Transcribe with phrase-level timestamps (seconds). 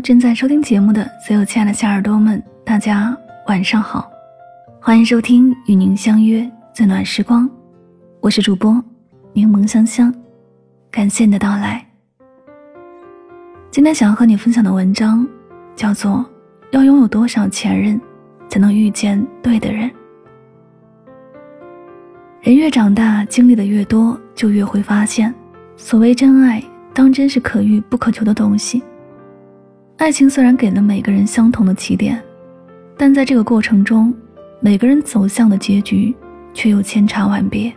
[0.00, 4.10] 正在收听节目的所有亲爱的小耳朵们，大家晚上好，
[4.80, 7.48] 欢迎收听与您相约最暖时光，
[8.20, 8.82] 我是主播
[9.32, 10.14] 柠檬香香，
[10.90, 11.84] 感谢你的到来。
[13.70, 15.26] 今天想要和你分享的文章
[15.74, 16.12] 叫做
[16.72, 18.00] 《要拥有多少前任
[18.48, 19.88] 才能遇见对的人》。
[22.42, 25.34] 人越长大，经历的越多，就越会发现，
[25.76, 28.82] 所谓真爱，当真是可遇不可求的东西。
[29.98, 32.22] 爱情虽然给了每个人相同的起点，
[32.98, 34.14] 但在这个过程中，
[34.60, 36.14] 每个人走向的结局
[36.52, 37.72] 却又千差万别。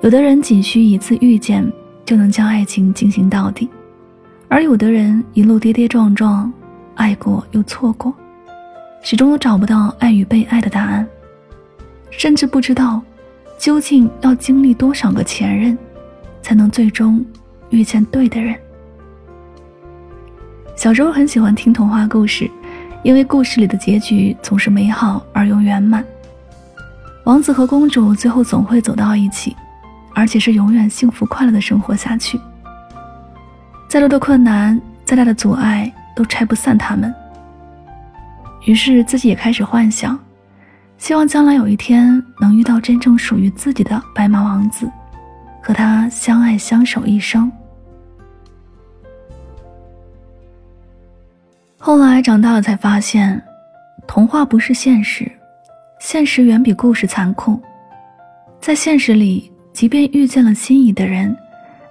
[0.00, 1.64] 有的人仅需一次遇见
[2.04, 3.68] 就能将爱情进行到底，
[4.48, 6.52] 而有的人一路跌跌撞撞，
[6.96, 8.12] 爱过又错过，
[9.00, 11.06] 始终都找不到爱与被爱的答案，
[12.10, 13.00] 甚至不知道
[13.58, 15.78] 究竟要经历多少个前任，
[16.42, 17.24] 才能最终
[17.70, 18.56] 遇见对的人。
[20.82, 22.50] 小时候很喜欢听童话故事，
[23.04, 26.04] 因为故事里的结局总是美好而又圆满。
[27.22, 29.56] 王子和公主最后总会走到一起，
[30.12, 32.36] 而且是永远幸福快乐的生活下去。
[33.88, 37.14] 再多的困难，再大的阻碍，都拆不散他们。
[38.64, 40.18] 于是自己也开始幻想，
[40.98, 44.90] 希望将来有一天能遇到真正属于自己的白马王子，
[45.62, 47.48] 和他相爱相守一生。
[51.84, 53.42] 后来长大了才发现，
[54.06, 55.28] 童话不是现实，
[55.98, 57.60] 现实远比故事残酷。
[58.60, 61.36] 在现实里，即便遇见了心仪的人，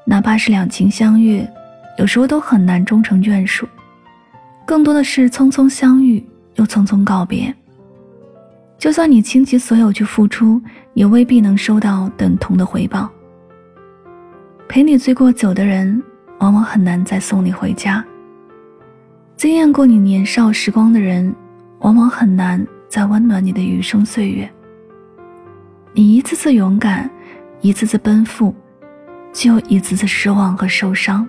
[0.05, 1.45] 哪怕是两情相悦，
[1.97, 3.67] 有时候都很难终成眷属，
[4.65, 7.53] 更多的是匆匆相遇又匆匆告别。
[8.77, 10.61] 就算你倾其所有去付出，
[10.93, 13.09] 也未必能收到等同的回报。
[14.69, 16.01] 陪你醉过酒的人，
[16.39, 18.01] 往往很难再送你回家。
[19.41, 21.35] 惊艳过你年少时光的人，
[21.79, 24.47] 往往很难再温暖你的余生岁月。
[25.93, 27.09] 你一次次勇敢，
[27.59, 28.53] 一次次奔赴，
[29.33, 31.27] 就一次次失望和受伤。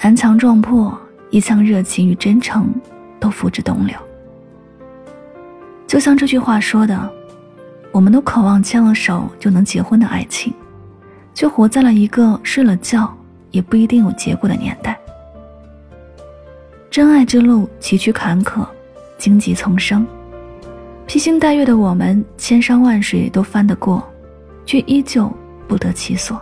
[0.00, 1.00] 南墙撞破，
[1.30, 2.68] 一腔热情与真诚
[3.20, 3.96] 都付之东流。
[5.86, 7.12] 就像这句话说的，
[7.92, 10.52] 我们都渴望牵了手就能结婚的爱情，
[11.32, 13.16] 却活在了一个睡了觉
[13.52, 14.98] 也不一定有结果的年代。
[16.92, 18.66] 真爱之路崎岖坎坷，
[19.16, 20.06] 荆棘丛生。
[21.06, 24.06] 披星戴月的我们，千山万水都翻得过，
[24.66, 25.32] 却依旧
[25.66, 26.38] 不得其所。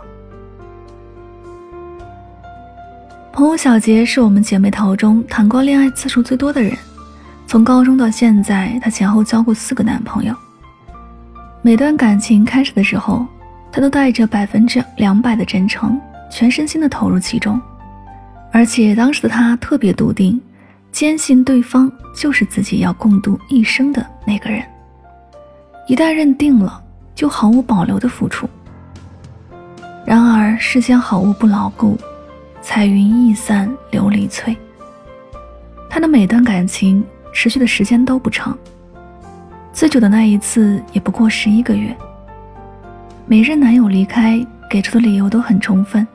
[3.31, 6.77] 朋友小杰是我们姐妹淘中谈过恋爱次数最多的人，
[7.47, 10.35] 从高中到现在，她前后交过四个男朋友。
[11.61, 13.25] 每段感情开始的时候，
[13.71, 15.97] 她都带着百分之两百的真诚，
[16.29, 17.57] 全身心的投入其中。
[18.51, 20.39] 而且当时的他特别笃定，
[20.91, 24.61] 坚信对方就是自己要共度一生的那个人。
[25.87, 26.81] 一旦认定了，
[27.15, 28.47] 就毫无保留的付出。
[30.05, 31.97] 然而世间好物不牢固，
[32.61, 34.55] 彩云易散琉璃脆。
[35.89, 38.57] 他的每段感情持续的时间都不长，
[39.71, 41.95] 最久的那一次也不过十一个月。
[43.25, 46.05] 每任男友离开，给出的理由都很充分。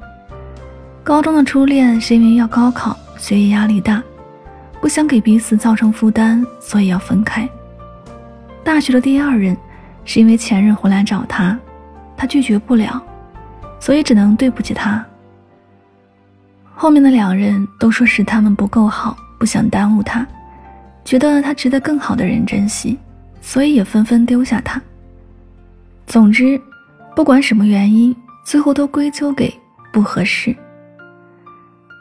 [1.07, 4.03] 高中的初恋是因为要高考，学业压力大，
[4.81, 7.49] 不想给彼此造成负担，所以要分开。
[8.65, 9.57] 大学的第二任
[10.05, 11.57] 是因为前任回来找他，
[12.17, 13.01] 他拒绝不了，
[13.79, 15.07] 所以只能对不起他。
[16.75, 20.27] 后面的两人都说是他们不够好，不想耽误他，
[21.05, 22.99] 觉得他值得更好的人珍惜，
[23.41, 24.83] 所以也纷纷丢下他。
[26.09, 26.61] 总之，
[27.15, 28.13] 不管什么原因，
[28.45, 29.55] 最后都归咎给
[29.93, 30.53] 不合适。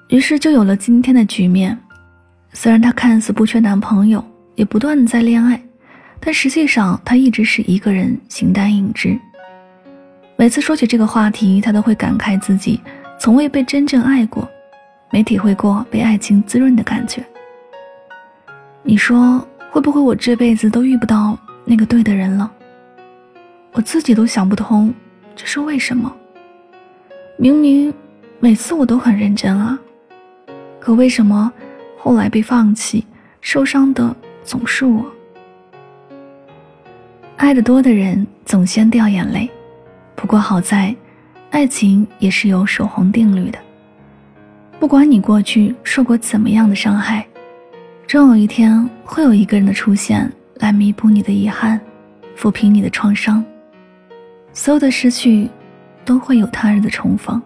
[0.09, 1.77] 于是就有了今天的局面。
[2.53, 4.23] 虽然她看似不缺男朋友，
[4.55, 5.61] 也不断的在恋爱，
[6.19, 9.19] 但实际上她一直是一个人形单影只。
[10.37, 12.79] 每次说起这个话题，她都会感慨自己
[13.19, 14.47] 从未被真正爱过，
[15.11, 17.25] 没体会过被爱情滋润的感觉。
[18.83, 22.49] 你说会不会我这辈子都遇不到那个对的人了？
[23.73, 24.93] 我自己都想不通，
[25.35, 26.15] 这是为什么？
[27.37, 27.93] 明明
[28.39, 29.77] 每次我都很认真啊。
[30.85, 31.51] 可为什么
[31.97, 33.03] 后来被放弃、
[33.41, 35.03] 受伤的总是我？
[37.37, 39.49] 爱的多的人总先掉眼泪，
[40.15, 40.95] 不过好在，
[41.49, 43.57] 爱情也是有守恒定律的。
[44.79, 47.25] 不管你过去受过怎么样的伤害，
[48.05, 51.81] 终有一天会有一个人的出现来弥补你的遗憾，
[52.37, 53.43] 抚平你的创伤。
[54.53, 55.49] 所有的失去，
[56.05, 57.41] 都会有他日的重逢。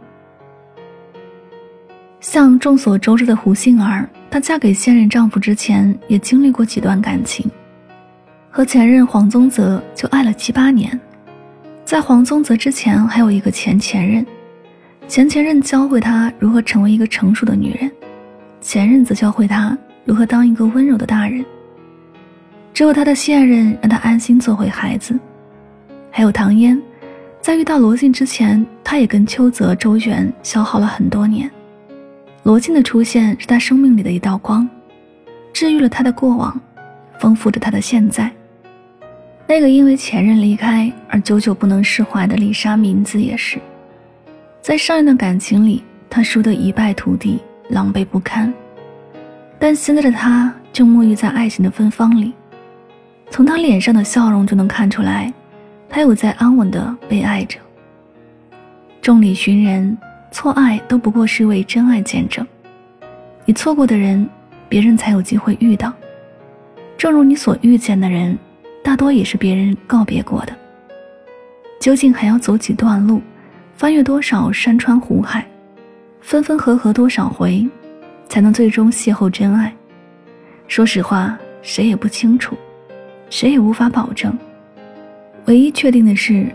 [2.22, 7.50] 像众所周知的胡杏儿，她嫁给现任丈夫之前也经历过几段感情，
[8.50, 11.00] 和前任黄宗泽就爱了七八年。
[11.86, 14.26] 在黄宗泽之前，还有一个前前任，
[15.08, 17.90] 前前任教会她如何成为一个成熟的女人，
[18.60, 21.44] 前任则教会她如何当一个温柔的大人。
[22.74, 25.18] 只有他的现任让他安心做回孩子，
[26.12, 26.80] 还有唐嫣，
[27.42, 31.50] 在遇到罗晋之前，他也跟邱泽、周旋，消耗了很多年。
[32.44, 34.68] 罗晋的出现是他生命里的一道光，
[35.54, 36.60] 治愈了他的过往，
[37.20, 38.32] 丰富着他的现在。
[39.46, 43.60] 那个因为前任离开而久久不能释怀的丽莎名字也是，
[44.62, 47.40] 在上一段感情里，他输得一败涂地，
[47.70, 48.54] 狼狈不堪。
[49.58, 52.34] 但现在的他正沐浴在爱情的芬芳里。
[53.32, 55.32] 从他脸上的笑容就能看出来，
[55.90, 57.60] 他有在安稳的被爱着。
[59.02, 59.98] 众里寻人，
[60.32, 62.46] 错爱都不过是为真爱见证。
[63.46, 64.28] 你错过的人，
[64.68, 65.92] 别人才有机会遇到；
[66.98, 68.38] 正如你所遇见的人，
[68.84, 70.56] 大多也是别人告别过的。
[71.80, 73.22] 究竟还要走几段路，
[73.76, 75.46] 翻越多少山川湖海，
[76.22, 77.68] 分分合合多少回，
[78.28, 79.74] 才能最终邂逅真爱？
[80.68, 82.56] 说实话，谁也不清楚。
[83.30, 84.36] 谁也无法保证。
[85.46, 86.48] 唯一确定的是，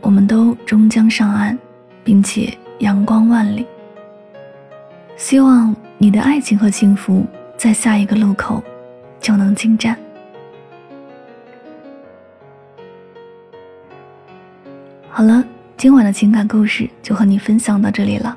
[0.00, 1.56] 我们都终将上岸，
[2.02, 3.66] 并且阳光万里。
[5.16, 7.24] 希望你的爱情和幸福
[7.56, 8.62] 在下一个路口
[9.20, 9.96] 就能进站。
[15.10, 15.44] 好了，
[15.76, 18.36] 今晚的情感故事就和你分享到这里了。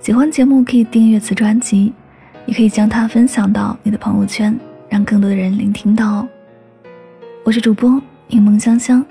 [0.00, 1.92] 喜欢节目可以订阅此专辑，
[2.46, 4.56] 也可以将它分享到你的朋友圈，
[4.88, 6.28] 让更多的人聆听到哦。
[7.42, 9.04] 我是主播柠檬香香，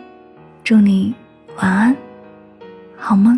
[0.63, 1.13] 祝你
[1.57, 1.95] 晚安，
[2.95, 3.37] 好梦。